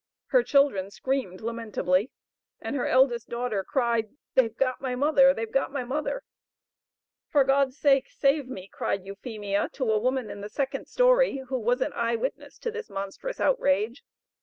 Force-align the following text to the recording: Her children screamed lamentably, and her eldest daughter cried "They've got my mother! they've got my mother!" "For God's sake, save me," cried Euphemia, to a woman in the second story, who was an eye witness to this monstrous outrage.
Her 0.29 0.41
children 0.41 0.89
screamed 0.89 1.41
lamentably, 1.41 2.09
and 2.59 2.75
her 2.75 2.87
eldest 2.87 3.29
daughter 3.29 3.63
cried 3.63 4.09
"They've 4.33 4.57
got 4.57 4.81
my 4.81 4.95
mother! 4.95 5.31
they've 5.31 5.51
got 5.51 5.71
my 5.71 5.83
mother!" 5.83 6.23
"For 7.29 7.43
God's 7.43 7.77
sake, 7.77 8.09
save 8.09 8.47
me," 8.47 8.67
cried 8.67 9.05
Euphemia, 9.05 9.69
to 9.73 9.91
a 9.91 9.99
woman 9.99 10.31
in 10.31 10.41
the 10.41 10.49
second 10.49 10.87
story, 10.87 11.43
who 11.49 11.59
was 11.59 11.81
an 11.81 11.93
eye 11.93 12.15
witness 12.15 12.57
to 12.61 12.71
this 12.71 12.89
monstrous 12.89 13.39
outrage. 13.39 14.03